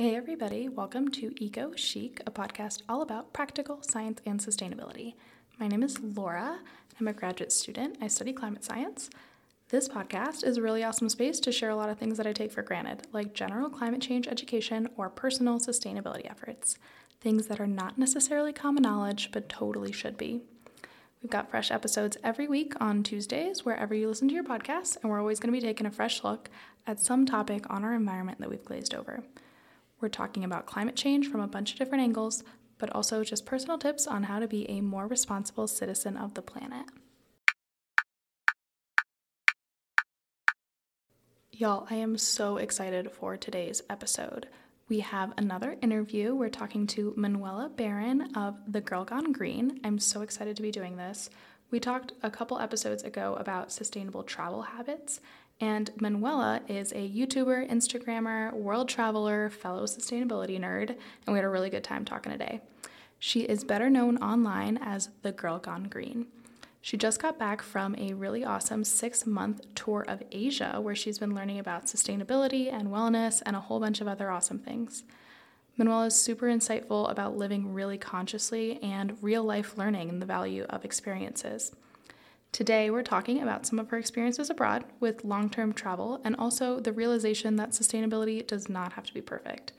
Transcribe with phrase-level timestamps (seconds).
[0.00, 5.12] Hey, everybody, welcome to Eco Chic, a podcast all about practical science and sustainability.
[5.58, 6.60] My name is Laura.
[6.98, 7.98] I'm a graduate student.
[8.00, 9.10] I study climate science.
[9.68, 12.32] This podcast is a really awesome space to share a lot of things that I
[12.32, 16.78] take for granted, like general climate change education or personal sustainability efforts,
[17.20, 20.40] things that are not necessarily common knowledge but totally should be.
[21.22, 25.10] We've got fresh episodes every week on Tuesdays, wherever you listen to your podcasts, and
[25.10, 26.48] we're always going to be taking a fresh look
[26.86, 29.22] at some topic on our environment that we've glazed over.
[30.00, 32.42] We're talking about climate change from a bunch of different angles,
[32.78, 36.42] but also just personal tips on how to be a more responsible citizen of the
[36.42, 36.86] planet.
[41.52, 44.46] Y'all, I am so excited for today's episode.
[44.88, 46.34] We have another interview.
[46.34, 49.78] We're talking to Manuela Barron of The Girl Gone Green.
[49.84, 51.28] I'm so excited to be doing this.
[51.70, 55.20] We talked a couple episodes ago about sustainable travel habits,
[55.60, 61.48] and Manuela is a YouTuber, Instagrammer, world traveler, fellow sustainability nerd, and we had a
[61.48, 62.60] really good time talking today.
[63.18, 66.26] She is better known online as The Girl Gone Green.
[66.80, 71.18] She just got back from a really awesome six month tour of Asia where she's
[71.18, 75.04] been learning about sustainability and wellness and a whole bunch of other awesome things.
[75.76, 80.64] Manuela is super insightful about living really consciously and real life learning and the value
[80.70, 81.72] of experiences.
[82.52, 86.80] Today, we're talking about some of her experiences abroad with long term travel and also
[86.80, 89.72] the realization that sustainability does not have to be perfect.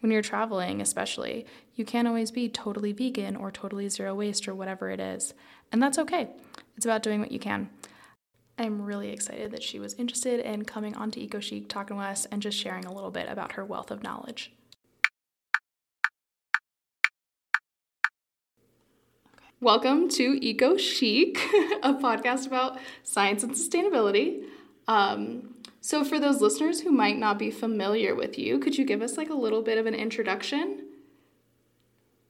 [0.00, 1.46] When you're traveling, especially,
[1.76, 5.34] you can't always be totally vegan or totally zero waste or whatever it is.
[5.70, 6.28] And that's okay.
[6.76, 7.70] It's about doing what you can.
[8.58, 12.42] I'm really excited that she was interested in coming onto EcoChic, talking to us, and
[12.42, 14.52] just sharing a little bit about her wealth of knowledge.
[19.62, 21.38] Welcome to Eco Chic,
[21.82, 24.44] a podcast about science and sustainability.
[24.86, 29.00] Um, so, for those listeners who might not be familiar with you, could you give
[29.00, 30.84] us like a little bit of an introduction?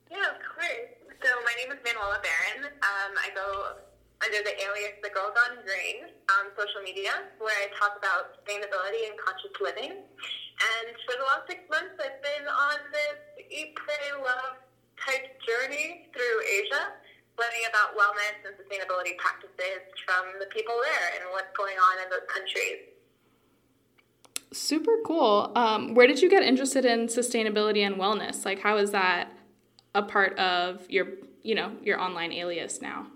[0.08, 0.94] Yeah, of course.
[1.18, 2.70] So, my name is Manuela Barron.
[2.70, 3.74] Um, I go
[4.22, 7.10] under the alias The Girl Gone Green on social media,
[7.42, 9.98] where I talk about sustainability and conscious living.
[9.98, 14.62] And for the last six months, I've been on this eat, pray, love
[14.94, 16.94] type journey through Asia,
[17.38, 22.10] learning about wellness and sustainability practices from the people there and what's going on in
[22.10, 22.96] those countries.
[24.52, 25.52] Super cool.
[25.54, 28.44] Um, where did you get interested in sustainability and wellness?
[28.44, 29.32] Like, how is that
[29.94, 31.08] a part of your,
[31.42, 33.06] you know, your online alias now?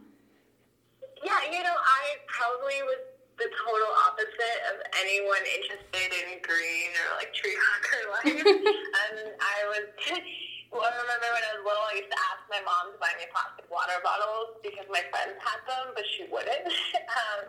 [1.25, 3.00] Yeah, you know, I probably was
[3.38, 8.44] the total opposite of anyone interested in green or like tree hugger life.
[8.47, 9.88] and I was
[10.70, 13.10] well, I remember when I was little, I used to ask my mom to buy
[13.19, 16.66] me plastic water bottles because my friends had them, but she wouldn't.
[17.19, 17.41] um,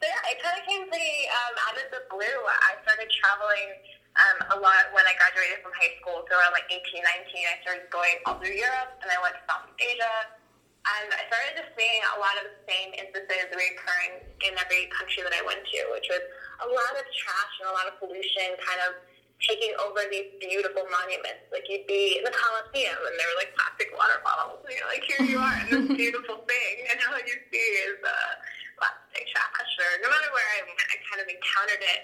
[0.00, 2.40] so yeah, it kind of came pretty um, out of the blue.
[2.48, 3.68] I started traveling
[4.16, 6.24] um, a lot when I graduated from high school.
[6.24, 9.42] So around like 18, 19, I started going all through Europe, and I went to
[9.44, 10.40] Southeast Asia.
[10.80, 15.20] And I started just seeing a lot of the same instances reoccurring in every country
[15.20, 16.24] that I went to, which was
[16.64, 18.96] a lot of trash and a lot of pollution kind of
[19.40, 21.48] taking over these beautiful monuments.
[21.48, 24.60] Like you'd be in the Colosseum and there were like plastic water bottles.
[24.68, 27.98] And you're like, here you are in this beautiful thing, and all you see is
[28.04, 28.32] uh,
[28.76, 29.72] plastic trash.
[29.80, 32.02] Or no matter where I went, I kind of encountered it.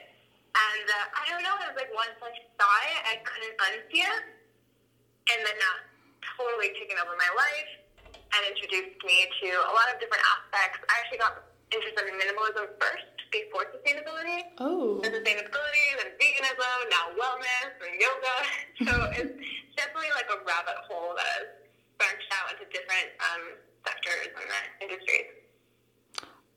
[0.56, 4.00] And uh, I don't know, it was like once I saw it, I couldn't unsee
[4.00, 4.22] it.
[5.28, 5.78] And then that
[6.40, 7.70] totally taken over my life
[8.16, 10.80] and introduced me to a lot of different aspects.
[10.88, 14.42] I actually got interested in minimalism first before sustainability.
[14.58, 15.00] Oh.
[15.04, 18.36] And sustainability, then veganism, now wellness and yoga.
[18.86, 19.32] So it's
[19.76, 21.48] definitely like a rabbit hole that has
[21.98, 23.42] branched out into different um,
[23.86, 25.26] sectors and industries.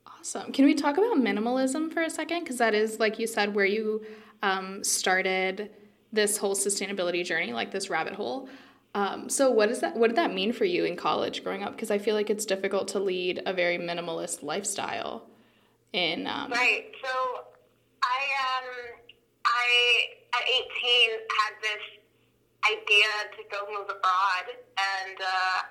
[0.06, 0.52] Awesome.
[0.52, 2.40] Can we talk about minimalism for a second?
[2.40, 4.04] Because that is, like you said, where you
[4.42, 5.70] um, started
[6.12, 8.48] this whole sustainability journey, like this rabbit hole.
[8.94, 9.96] Um, so what is that?
[9.96, 11.72] What did that mean for you in college growing up?
[11.72, 15.29] Because I feel like it's difficult to lead a very minimalist lifestyle
[15.92, 17.44] in um, right so
[18.02, 18.68] i um
[19.44, 19.66] i
[20.34, 21.10] at 18
[21.42, 21.84] had this
[22.62, 25.66] idea to go move abroad and uh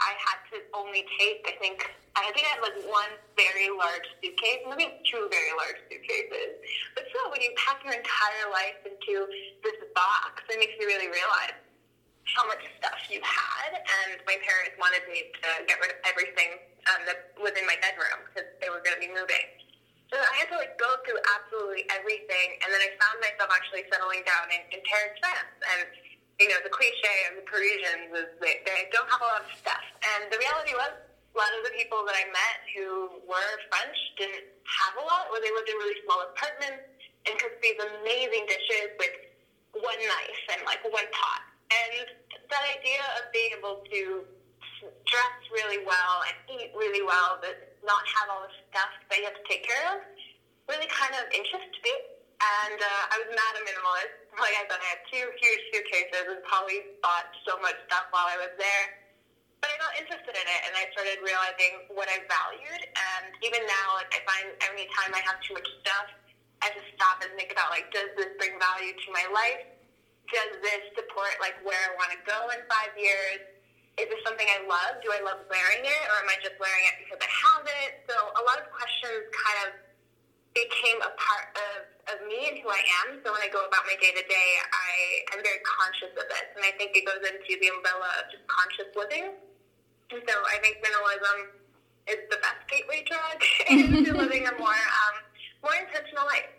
[0.00, 1.84] i had to only take i think
[2.16, 6.64] i think i had like one very large suitcase maybe two very large suitcases
[6.96, 9.28] but still when you pack your entire life into
[9.60, 11.60] this box it makes you really realize
[12.36, 16.60] how much stuff you had, and my parents wanted me to get rid of everything
[16.92, 19.48] um, that was in my bedroom because they were going to be moving.
[20.08, 23.84] So I had to like go through absolutely everything, and then I found myself actually
[23.92, 25.84] settling down in, in Paris, France, and
[26.40, 29.52] you know the cliche of the Parisians is they, they don't have a lot of
[29.60, 29.84] stuff,
[30.16, 33.98] and the reality was a lot of the people that I met who were French
[34.16, 36.88] didn't have a lot, or they lived in really small apartments
[37.28, 39.12] and cooked these amazing dishes with
[39.76, 41.44] one knife and like one pot.
[41.68, 42.08] And
[42.48, 44.24] that idea of being able to
[45.04, 49.26] dress really well and eat really well, but not have all the stuff that you
[49.26, 50.02] have to take care of,
[50.68, 51.94] really kind of interested me.
[52.38, 54.14] And uh, I was mad a minimalist.
[54.38, 58.30] Like I said, I had two huge suitcases and probably bought so much stuff while
[58.30, 58.86] I was there.
[59.58, 62.78] But I got interested in it, and I started realizing what I valued.
[62.78, 66.06] And even now, like I find every time I have too much stuff,
[66.62, 69.58] I just stop and think about like, does this bring value to my life?
[70.30, 73.42] Does this support like where I want to go in five years?
[73.98, 75.02] Is this something I love?
[75.02, 78.06] Do I love wearing it, or am I just wearing it because I have it?
[78.06, 79.68] So a lot of questions kind of
[80.54, 81.78] became a part of,
[82.14, 83.18] of me and who I am.
[83.26, 84.90] So when I go about my day to day, I
[85.34, 88.46] am very conscious of this, and I think it goes into the umbrella of just
[88.46, 89.34] conscious living.
[90.14, 91.58] And so I think minimalism
[92.08, 93.38] is the best gateway drug
[93.70, 95.16] into living a more um,
[95.62, 96.57] more intentional life.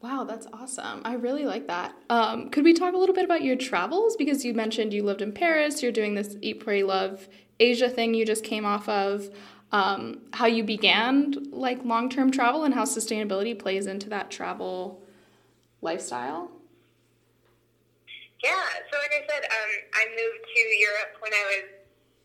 [0.00, 1.02] Wow, that's awesome.
[1.04, 1.92] I really like that.
[2.08, 4.14] Um, could we talk a little bit about your travels?
[4.14, 7.28] Because you mentioned you lived in Paris, you're doing this Eat, Pray, Love
[7.58, 9.28] Asia thing you just came off of.
[9.72, 15.02] Um, how you began like long term travel and how sustainability plays into that travel
[15.82, 16.52] lifestyle?
[18.42, 21.64] Yeah, so like I said, um, I moved to Europe when I was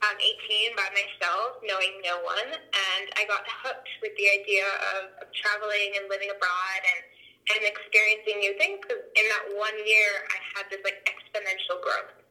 [0.05, 4.61] um, 18 by myself, knowing no one, and I got hooked with the idea
[4.93, 7.01] of, of traveling and living abroad and,
[7.51, 8.79] and experiencing new things.
[8.79, 12.23] Because in that one year, I had this like exponential growth,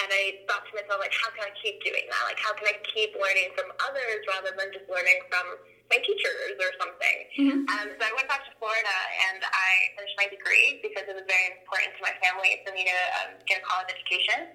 [0.00, 2.22] and I thought to myself, like, how can I keep doing that?
[2.24, 5.60] Like, how can I keep learning from others rather than just learning from
[5.92, 7.18] my teachers or something?
[7.36, 7.60] Mm-hmm.
[7.68, 8.96] Um, so I went back to Florida
[9.28, 12.88] and I finished my degree because it was very important to my family for me
[12.88, 14.48] to um, get a college education.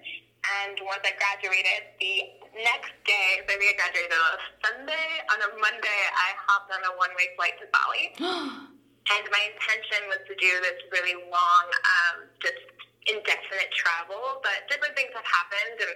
[0.62, 2.22] And once I graduated, the
[2.62, 5.08] next day, so I think I graduated on a Sunday.
[5.34, 8.14] On a Monday, I hopped on a one-way flight to Bali.
[9.06, 12.58] and my intention was to do this really long, um, just
[13.06, 14.42] indefinite travel.
[14.42, 15.94] But different things have happened and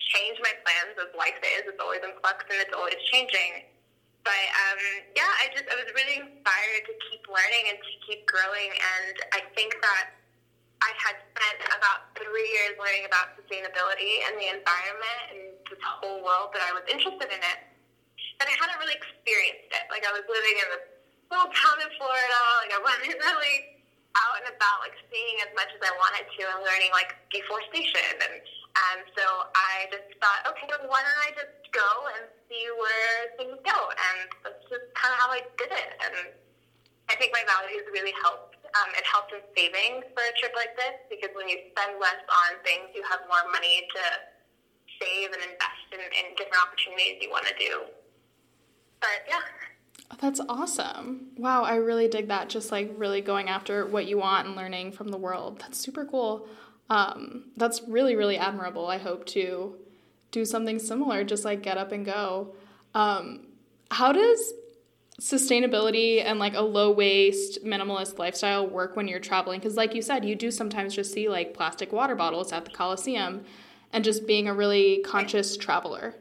[0.00, 1.68] changed my plans as life is.
[1.68, 3.68] It's always in flux and it's always changing.
[4.24, 4.80] But um,
[5.14, 8.72] yeah, I just I was really inspired to keep learning and to keep growing.
[8.74, 10.16] And I think that
[10.82, 16.24] I had spent about three years learning about sustainability and the environment and this whole
[16.24, 17.58] world that I was interested in it.
[18.40, 19.84] But I hadn't really experienced it.
[19.94, 20.95] Like I was living in this
[21.30, 22.40] little town in Florida.
[22.62, 23.56] Like I wasn't really
[24.16, 28.16] out and about, like seeing as much as I wanted to and learning like deforestation.
[28.22, 28.40] And
[28.76, 29.24] and so
[29.56, 33.78] I just thought, okay, why don't I just go and see where things go?
[33.88, 35.90] And that's just kind of how I did it.
[36.04, 36.36] And
[37.08, 40.76] I think my values really helped um, it helps in saving for a trip like
[40.76, 44.02] this because when you spend less on things, you have more money to
[45.00, 47.88] save and invest in, in different opportunities you want to do.
[49.00, 49.44] But yeah.
[50.20, 51.28] That's awesome.
[51.36, 52.48] Wow, I really dig that.
[52.48, 55.60] Just like really going after what you want and learning from the world.
[55.60, 56.48] That's super cool.
[56.88, 58.86] Um, that's really, really admirable.
[58.86, 59.74] I hope to
[60.30, 62.54] do something similar, just like get up and go.
[62.94, 63.48] Um,
[63.90, 64.52] how does
[65.20, 70.02] sustainability and like a low waste minimalist lifestyle work when you're traveling because like you
[70.02, 73.42] said you do sometimes just see like plastic water bottles at the coliseum
[73.94, 76.14] and just being a really conscious traveler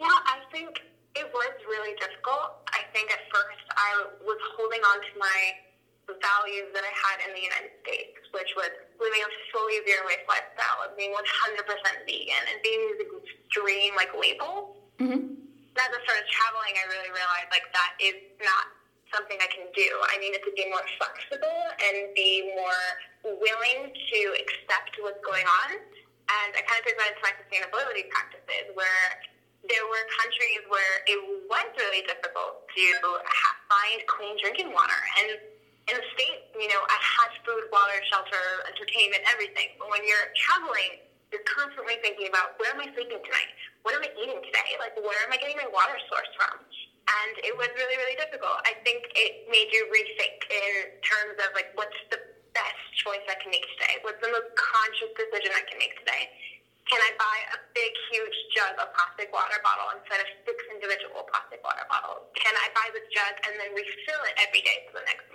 [0.00, 0.82] yeah i think
[1.14, 3.90] it was really difficult i think at first i
[4.22, 5.40] was holding on to my
[6.20, 8.70] values that i had in the united states which was
[9.00, 11.22] living a fully zero waste lifestyle and being 100%
[12.04, 15.44] vegan and being these extreme like labels mm-hmm
[15.78, 18.66] as I started traveling, I really realized like that is not
[19.10, 19.88] something I can do.
[20.10, 22.84] I needed to be more flexible and be more
[23.42, 25.78] willing to accept what's going on.
[25.78, 29.20] And I kind of took that into my sustainability practices where
[29.68, 32.84] there were countries where it was really difficult to
[33.24, 35.00] have, find clean drinking water.
[35.20, 35.40] And
[35.88, 39.76] in the States, you know, I had food, water, shelter, entertainment, everything.
[39.76, 41.00] But when you're traveling,
[41.32, 43.52] you're constantly thinking about where am I sleeping tonight?
[43.84, 44.80] What am I eating today?
[44.80, 46.56] Like, where am I getting my water source from?
[47.04, 48.64] And it was really, really difficult.
[48.64, 52.16] I think it made you rethink in terms of like, what's the
[52.56, 54.00] best choice I can make today?
[54.00, 56.32] What's the most conscious decision I can make today?
[56.84, 61.24] Can I buy a big, huge jug of plastic water bottle instead of six individual
[61.32, 62.28] plastic water bottles?
[62.36, 65.32] Can I buy this jug and then refill it every day for the next?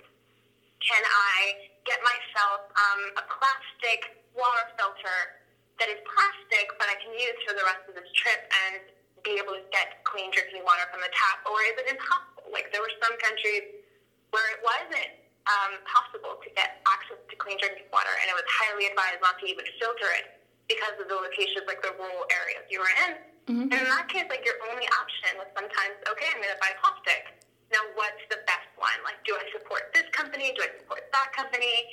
[0.78, 5.42] Can I get myself um, a plastic water filter
[5.82, 8.86] that is plastic, but I can use for the rest of this trip and
[9.26, 11.42] be able to get clean drinking water from the tap?
[11.50, 12.46] Or is it impossible?
[12.54, 13.82] Like there were some countries
[14.30, 15.18] where it wasn't
[15.50, 19.34] um, possible to get access to clean drinking water, and it was highly advised not
[19.42, 20.39] to even filter it
[20.70, 23.12] because of the locations, like the rural areas you were in.
[23.50, 23.66] Mm-hmm.
[23.74, 26.70] And in that case, like your only option was sometimes, okay, I'm going to buy
[26.78, 27.34] plastic.
[27.74, 28.94] Now, what's the best one.
[29.02, 30.54] Like, do I support this company?
[30.54, 31.86] Do I support that company?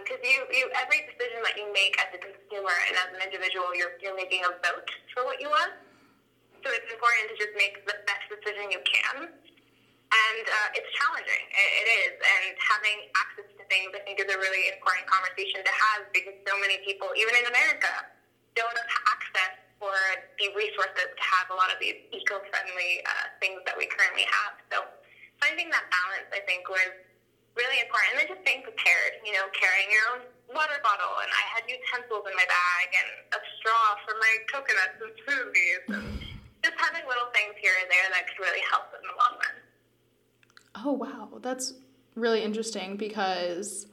[0.00, 3.20] Because um, you, you, every decision that you make as a consumer and as an
[3.20, 5.76] individual, you're, you're making a vote for what you want.
[6.64, 9.28] So it's important to just make the best decision you can.
[9.28, 11.44] And uh, it's challenging.
[11.52, 12.12] It, it is.
[12.20, 16.36] And having access to things, I think, is a really important conversation to have because
[16.44, 18.13] so many people, even in America,
[18.54, 19.94] don't have access or
[20.38, 24.56] the resources to have a lot of these eco-friendly uh, things that we currently have.
[24.72, 24.86] So
[25.42, 26.94] finding that balance, I think, was
[27.58, 28.16] really important.
[28.16, 30.20] And then just being prepared, you know, carrying your own
[30.54, 31.20] water bottle.
[31.20, 35.82] And I had utensils in my bag and a straw for my coconuts and smoothies.
[35.90, 36.04] And
[36.64, 39.56] just having little things here and there that could really help in the long run.
[40.80, 41.38] Oh, wow.
[41.44, 41.74] That's
[42.16, 43.86] really interesting because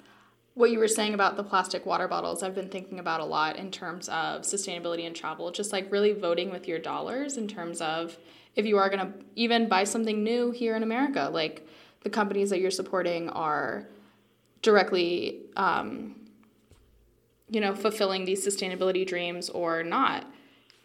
[0.54, 3.56] what you were saying about the plastic water bottles, I've been thinking about a lot
[3.56, 7.80] in terms of sustainability and travel, just like really voting with your dollars in terms
[7.80, 8.18] of
[8.56, 11.66] if you are going to even buy something new here in America, like
[12.02, 13.88] the companies that you're supporting are
[14.62, 16.16] directly, um,
[17.50, 20.26] you know, fulfilling these sustainability dreams or not.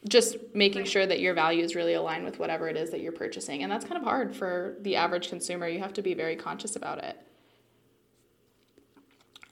[0.09, 3.65] Just making sure that your values really align with whatever it is that you're purchasing.
[3.65, 5.67] And that's kind of hard for the average consumer.
[5.67, 7.21] You have to be very conscious about it.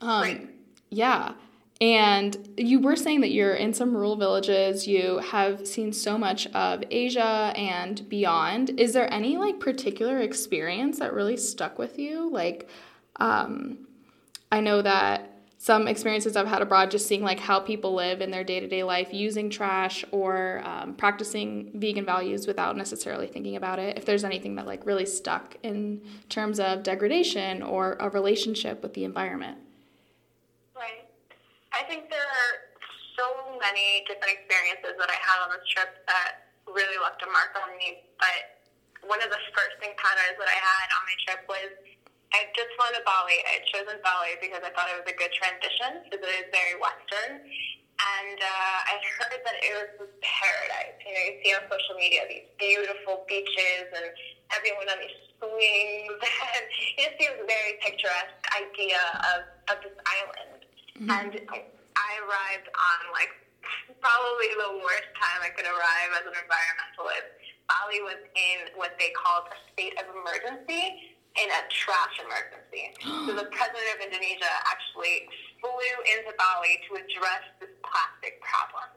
[0.01, 0.49] Um, right.
[0.89, 1.33] Yeah.
[1.81, 4.87] And you were saying that you're in some rural villages.
[4.87, 8.79] You have seen so much of Asia and beyond.
[8.79, 12.29] Is there any like particular experience that really stuck with you?
[12.29, 12.69] Like,
[13.17, 13.87] um,
[14.51, 18.29] I know that some experiences I've had abroad, just seeing like how people live in
[18.31, 23.55] their day to day life using trash or um, practicing vegan values without necessarily thinking
[23.55, 23.97] about it.
[23.97, 28.93] If there's anything that like really stuck in terms of degradation or a relationship with
[28.93, 29.57] the environment.
[31.75, 32.53] I think there are
[33.19, 37.51] so many different experiences that I had on this trip that really left a mark
[37.59, 37.99] on me.
[38.15, 38.63] But
[39.03, 41.71] one of the first encounters that I had on my trip was
[42.31, 43.37] I just flown to Bali.
[43.43, 46.49] I had chosen Bali because I thought it was a good transition because it is
[46.51, 47.43] very Western.
[47.43, 50.95] And uh, I heard that it was this paradise.
[51.03, 54.15] You know, you see on social media these beautiful beaches and
[54.55, 56.19] everyone on these swings.
[56.55, 56.65] And
[56.99, 58.99] you see this very picturesque idea
[59.35, 59.39] of,
[59.75, 60.64] of this island.
[60.95, 61.11] Mm-hmm.
[61.11, 61.31] And
[61.95, 63.31] I arrived on like
[64.03, 67.29] probably the worst time I could arrive as an environmentalist.
[67.67, 72.95] Bali was in what they called a state of emergency in a trash emergency.
[73.27, 75.27] so the president of Indonesia actually
[75.59, 78.87] flew into Bali to address this plastic problem.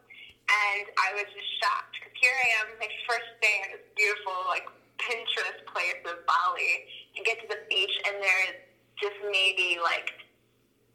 [0.48, 4.36] And I was just shocked because here I am, my first day in this beautiful,
[4.48, 4.64] like,
[4.98, 6.72] Pinterest place of Bali,
[7.16, 8.56] and get to the beach, and there is
[8.98, 10.10] just maybe like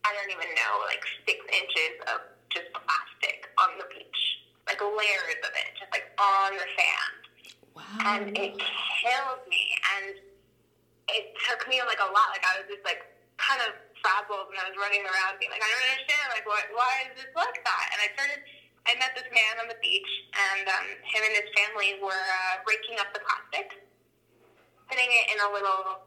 [0.03, 4.21] I don't even know, like six inches of just plastic on the beach,
[4.67, 7.21] like layers of it, just like on the sand.
[7.73, 7.83] Wow.
[8.05, 9.63] And it killed me.
[9.95, 10.19] And
[11.09, 12.35] it took me like a lot.
[12.35, 13.07] Like I was just like
[13.39, 16.25] kind of frazzled and I was running around being like, I don't understand.
[16.35, 17.85] Like, what, why is this like that?
[17.95, 18.39] And I started,
[18.83, 22.59] I met this man on the beach and um, him and his family were uh,
[22.67, 23.79] raking up the plastic,
[24.91, 26.03] putting it in a little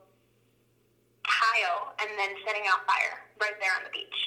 [1.26, 4.20] pile and then setting out fire right there on the beach.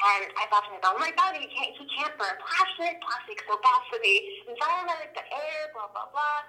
[0.00, 3.04] And I thought to myself, oh my God, he can't, he can't burn plastic.
[3.04, 4.16] Plastic's so bad for the
[4.48, 6.40] environment, the air, blah, blah, blah.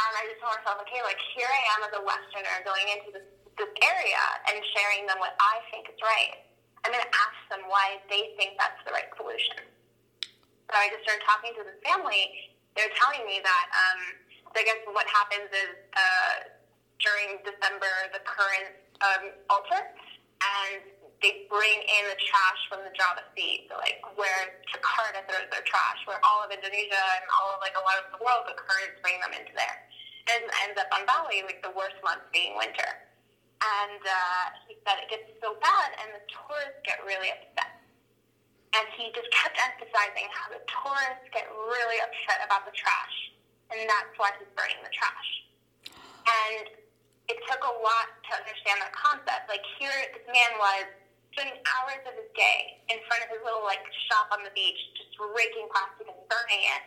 [0.00, 3.20] And I just told myself, okay, like here I am as a Westerner going into
[3.20, 3.26] this,
[3.60, 6.40] this area and sharing them what I think is right.
[6.80, 9.60] I'm going to ask them why they think that's the right solution.
[10.24, 12.32] So I just started talking to the family.
[12.72, 14.00] They're telling me that, um,
[14.40, 16.56] so I guess what happens is, uh,
[17.04, 19.82] during December the current um, alter,
[20.40, 20.80] and
[21.20, 25.64] they bring in the trash from the Java Sea, so like where Jakarta throws their
[25.68, 28.56] trash, where all of Indonesia and all of like a lot of the world, the
[28.56, 29.88] currents bring them into there.
[30.30, 32.86] And ends up on Bali, like the worst month being winter.
[33.60, 37.82] And uh, he said it gets so bad, and the tourists get really upset.
[38.72, 43.16] And he just kept emphasizing how the tourists get really upset about the trash,
[43.68, 45.28] and that's why he's burning the trash.
[46.24, 46.79] And
[47.30, 49.46] it took a lot to understand that concept.
[49.46, 50.90] Like here, this man was
[51.30, 54.78] spending hours of his day in front of his little like shop on the beach,
[54.98, 56.82] just raking plastic and burning it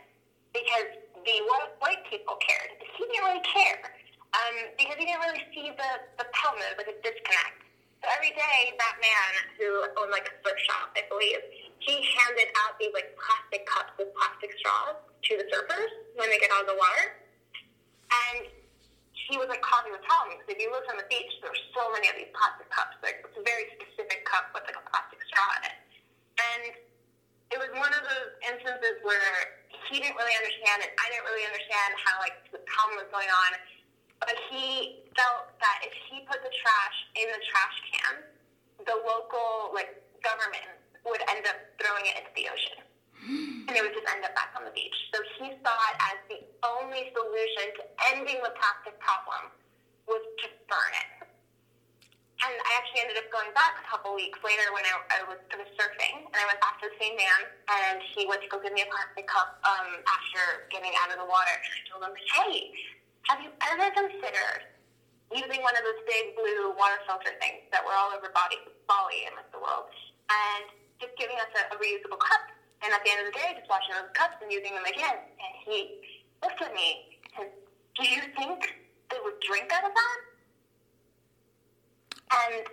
[0.52, 0.90] because
[1.24, 1.36] the
[1.80, 2.76] white people cared.
[3.00, 3.96] He didn't really care
[4.36, 7.64] um, because he didn't really see the the problem, like a disconnect.
[8.04, 11.40] So every day, that man who owned like a thrift shop, I believe,
[11.80, 16.36] he handed out these like plastic cups with plastic straws to the surfers when they
[16.36, 17.16] get out of the water,
[18.12, 18.52] and
[19.30, 20.00] he was like Coffee me,
[20.36, 23.00] because if you look on the beach, there's so many of these plastic cups.
[23.00, 25.78] Like it's a very specific cup with like a plastic straw in it.
[26.40, 26.64] And
[27.56, 30.92] it was one of those instances where he didn't really understand it.
[31.00, 33.52] I didn't really understand how like the problem was going on.
[34.20, 38.14] But he felt that if he put the trash in the trash can,
[38.88, 40.68] the local like government
[41.08, 42.80] would end up throwing it into the ocean.
[43.64, 44.96] And it would just end up back on the beach.
[45.16, 49.52] So he saw it as the only solution to ending the plastic problem
[50.08, 51.28] was to burn it.
[52.44, 55.40] And I actually ended up going back a couple weeks later when I, I, was,
[55.48, 57.40] I was surfing, and I went back to the same man,
[57.72, 61.24] and he went to go give me a plastic cup um, after getting out of
[61.24, 61.56] the water.
[61.56, 62.76] And I told him, hey,
[63.32, 64.68] have you ever considered
[65.32, 68.60] using one of those big blue water filter things that were all over Bali,
[68.92, 69.88] Bali and like the world,
[70.28, 70.68] and
[71.00, 72.44] just giving us a, a reusable cup?
[72.84, 75.16] And at the end of the day, just washing those cups and using them again.
[75.16, 76.04] And he
[76.44, 77.14] looked at me
[77.98, 78.74] do you think
[79.10, 80.20] they would drink out of that?
[82.34, 82.66] And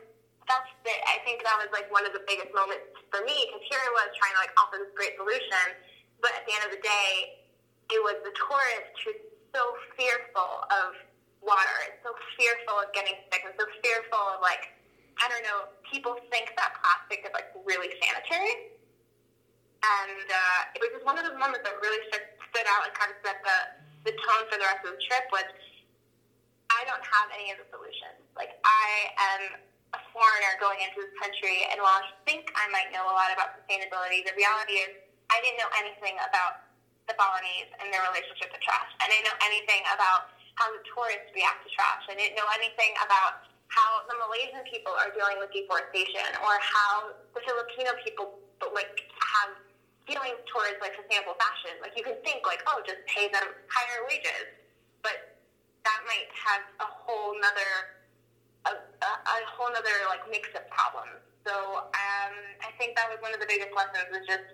[0.49, 3.61] that's the, I think that was like one of the biggest moments for me because
[3.69, 5.77] here I was trying to like offer this great solution,
[6.25, 7.45] but at the end of the day,
[7.93, 9.21] it was the tourist who's
[9.53, 9.62] so
[9.99, 10.97] fearful of
[11.45, 14.73] water and so fearful of getting sick and so fearful of like,
[15.21, 18.81] I don't know, people think that plastic is like really sanitary.
[19.85, 22.25] And uh, it was just one of those moments that really stood,
[22.61, 23.59] stood out and kind of set the,
[24.05, 25.49] the tone for the rest of the trip was
[26.69, 28.21] I don't have any of the solutions.
[28.37, 29.57] Like, I am
[29.97, 33.33] a foreigner going into this country, and while I think I might know a lot
[33.33, 34.93] about sustainability, the reality is
[35.33, 36.69] I didn't know anything about
[37.09, 38.93] the Balinese and their relationship to trash.
[39.00, 42.05] I didn't know anything about how the tourists react to trash.
[42.12, 47.17] I didn't know anything about how the Malaysian people are dealing with deforestation or how
[47.33, 48.37] the Filipino people
[48.76, 49.59] like have
[50.11, 51.79] feelings towards like sustainable fashion.
[51.79, 54.50] Like you can think like, oh, just pay them higher wages,
[55.07, 55.38] but
[55.87, 58.02] that might have a whole nother
[58.67, 61.23] a, a, a whole nother like mix of problems.
[61.47, 61.55] So
[61.95, 64.45] um, I think that was one of the biggest lessons was just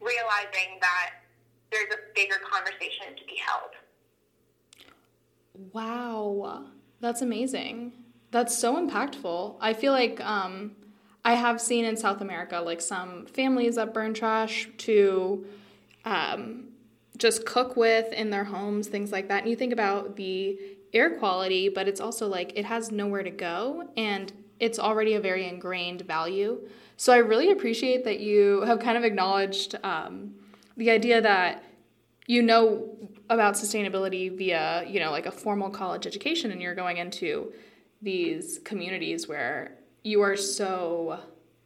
[0.00, 1.22] realizing that
[1.70, 3.76] there's a bigger conversation to be held.
[5.72, 6.64] Wow,
[7.00, 7.92] that's amazing.
[8.30, 9.56] That's so impactful.
[9.60, 10.72] I feel like um,
[11.24, 15.46] I have seen in South America like some families that burn trash to
[16.04, 16.68] um,
[17.16, 19.42] just cook with in their homes, things like that.
[19.42, 20.58] And you think about the
[20.92, 25.20] air quality, but it's also like it has nowhere to go and it's already a
[25.20, 26.60] very ingrained value.
[26.96, 30.34] So I really appreciate that you have kind of acknowledged um,
[30.76, 31.64] the idea that
[32.26, 32.88] you know
[33.28, 37.52] about sustainability via, you know, like a formal college education and you're going into
[38.00, 41.20] these communities where you are so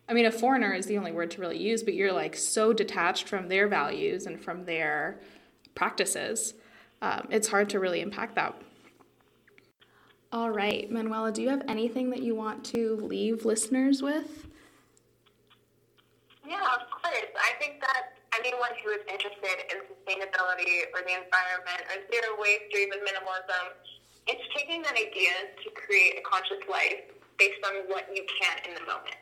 [0.08, 2.72] I mean, a foreigner is the only word to really use, but you're like so
[2.72, 5.18] detached from their values and from their
[5.74, 6.54] practices.
[7.02, 8.54] Um, it's hard to really impact that.
[10.32, 14.46] All right, Manuela, do you have anything that you want to leave listeners with?
[16.46, 17.32] Yeah, of course.
[17.34, 22.70] I think that anyone who is interested in sustainability or the environment or zero waste
[22.74, 23.74] or even minimalism,
[24.28, 28.72] it's taking that idea to create a conscious life based on what you can in
[28.74, 29.16] the moment.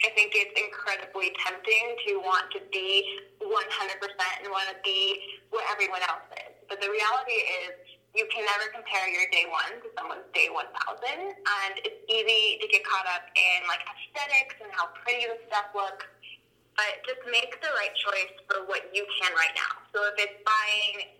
[0.00, 3.04] I think it's incredibly tempting to want to be
[3.36, 5.20] 100% and want to be
[5.52, 6.56] what everyone else is.
[6.72, 7.36] But the reality
[7.68, 7.76] is,
[8.16, 10.66] you can never compare your day one to someone's day 1000.
[10.66, 15.70] And it's easy to get caught up in like aesthetics and how pretty the stuff
[15.76, 16.08] looks.
[16.74, 19.84] But just make the right choice for what you can right now.
[19.94, 21.12] So if it's buying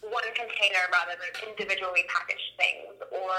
[0.00, 3.36] one container rather than individually packaged things or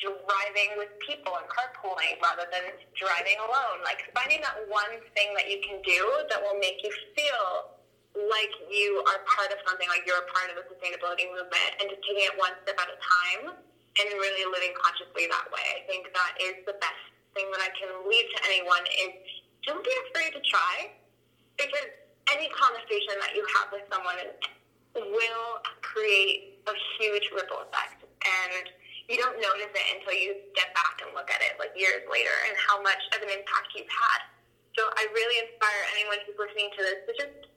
[0.00, 3.84] driving with people and carpooling rather than driving alone.
[3.84, 6.00] Like finding that one thing that you can do
[6.32, 7.76] that will make you feel
[8.16, 11.86] like you are part of something, like you're a part of the sustainability movement, and
[11.86, 15.62] just taking it one step at a time and really living consciously that way.
[15.78, 19.14] I think that is the best thing that I can leave to anyone is
[19.62, 20.90] don't be afraid to try
[21.54, 21.90] because
[22.32, 24.18] any conversation that you have with someone
[24.94, 25.50] will
[25.82, 28.02] create a huge ripple effect.
[28.02, 28.66] And
[29.10, 32.30] you don't notice it until you step back and look at it like years later
[32.46, 34.20] and how much of an impact you've had.
[34.78, 37.50] So I really inspire anyone who's listening to this to just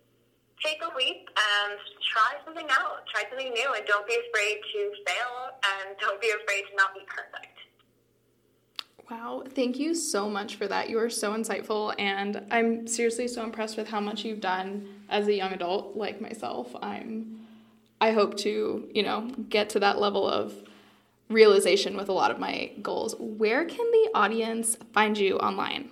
[0.66, 1.78] take a leap and
[2.10, 6.34] try something out, try something new, and don't be afraid to fail and don't be
[6.34, 7.54] afraid to not be perfect.
[9.12, 10.90] Wow, thank you so much for that.
[10.90, 15.28] You are so insightful, and I'm seriously so impressed with how much you've done as
[15.28, 16.74] a young adult like myself.
[16.82, 17.46] I'm
[18.02, 20.54] I hope to, you know, get to that level of
[21.30, 23.16] realization with a lot of my goals.
[23.20, 25.90] Where can the audience find you online?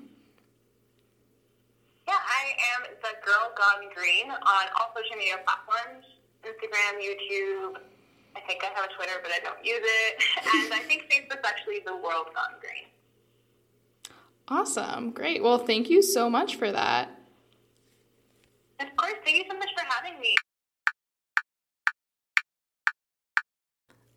[2.08, 6.06] Yeah, I am the Girl Gone Green on all social media platforms
[6.44, 7.78] Instagram, YouTube.
[8.36, 10.24] I think I have a Twitter, but I don't use it.
[10.66, 12.90] and I think Facebook's actually the World Gone Green.
[14.48, 15.12] Awesome.
[15.12, 15.44] Great.
[15.44, 17.10] Well, thank you so much for that.
[18.80, 19.14] Of course.
[19.24, 20.36] Thank you so much for having me.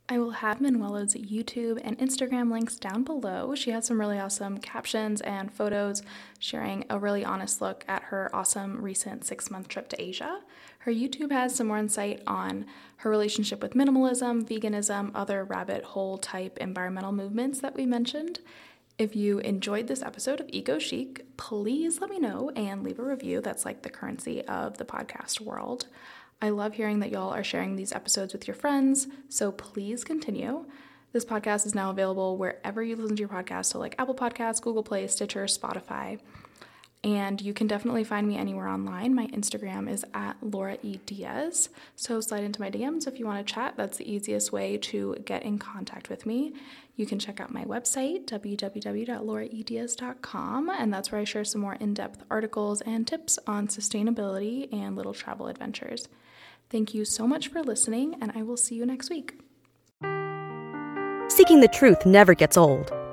[0.06, 3.54] I will have Manuela's YouTube and Instagram links down below.
[3.54, 6.02] She has some really awesome captions and photos
[6.38, 10.40] sharing a really honest look at her awesome recent six month trip to Asia.
[10.80, 16.18] Her YouTube has some more insight on her relationship with minimalism, veganism, other rabbit hole
[16.18, 18.40] type environmental movements that we mentioned.
[18.98, 23.04] If you enjoyed this episode of Eco Chic, please let me know and leave a
[23.04, 23.40] review.
[23.40, 25.86] That's like the currency of the podcast world.
[26.42, 30.66] I love hearing that y'all are sharing these episodes with your friends, so please continue.
[31.12, 34.60] This podcast is now available wherever you listen to your podcast, so like Apple Podcasts,
[34.60, 36.18] Google Play, Stitcher, Spotify.
[37.04, 39.14] And you can definitely find me anywhere online.
[39.14, 41.00] My Instagram is at Laura E.
[41.04, 41.68] Diaz.
[41.96, 43.74] So slide into my DMs if you want to chat.
[43.76, 46.54] That's the easiest way to get in contact with me.
[46.96, 51.92] You can check out my website, www.lauraediaz.com, and that's where I share some more in
[51.92, 56.08] depth articles and tips on sustainability and little travel adventures.
[56.70, 59.38] Thank you so much for listening, and I will see you next week.
[61.28, 62.90] Seeking the truth never gets old.